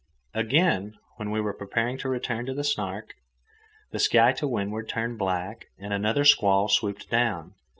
Again, 0.33 0.97
when 1.17 1.29
we 1.29 1.39
were 1.39 1.53
preparing 1.53 1.99
to 1.99 2.09
return 2.09 2.47
to 2.47 2.55
the 2.55 2.63
Snark, 2.63 3.13
the 3.91 3.99
sky 3.99 4.31
to 4.31 4.47
windward 4.47 4.89
turned 4.89 5.19
black 5.19 5.67
and 5.77 5.93
another 5.93 6.25
squall 6.25 6.67
swooped 6.69 7.07
down. 7.11 7.53